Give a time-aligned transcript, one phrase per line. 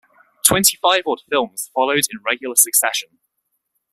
[0.43, 3.19] Twenty five odd films followed in regular succession.